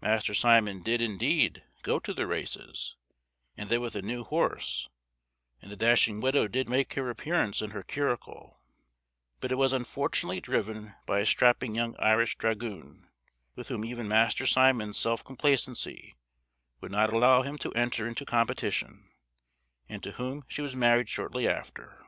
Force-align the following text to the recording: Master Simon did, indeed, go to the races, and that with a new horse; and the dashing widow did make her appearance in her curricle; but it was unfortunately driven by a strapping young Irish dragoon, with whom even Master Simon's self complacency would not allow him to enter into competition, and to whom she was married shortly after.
Master 0.00 0.34
Simon 0.34 0.80
did, 0.82 1.00
indeed, 1.00 1.62
go 1.84 2.00
to 2.00 2.12
the 2.12 2.26
races, 2.26 2.96
and 3.56 3.70
that 3.70 3.80
with 3.80 3.94
a 3.94 4.02
new 4.02 4.24
horse; 4.24 4.88
and 5.60 5.70
the 5.70 5.76
dashing 5.76 6.18
widow 6.20 6.48
did 6.48 6.68
make 6.68 6.92
her 6.94 7.08
appearance 7.08 7.62
in 7.62 7.70
her 7.70 7.84
curricle; 7.84 8.60
but 9.40 9.52
it 9.52 9.54
was 9.54 9.72
unfortunately 9.72 10.40
driven 10.40 10.96
by 11.06 11.20
a 11.20 11.24
strapping 11.26 11.76
young 11.76 11.94
Irish 12.00 12.36
dragoon, 12.38 13.08
with 13.54 13.68
whom 13.68 13.84
even 13.84 14.08
Master 14.08 14.46
Simon's 14.46 14.98
self 14.98 15.22
complacency 15.22 16.16
would 16.80 16.90
not 16.90 17.12
allow 17.12 17.42
him 17.42 17.56
to 17.58 17.70
enter 17.74 18.04
into 18.04 18.24
competition, 18.26 19.12
and 19.88 20.02
to 20.02 20.10
whom 20.10 20.42
she 20.48 20.60
was 20.60 20.74
married 20.74 21.08
shortly 21.08 21.46
after. 21.46 22.04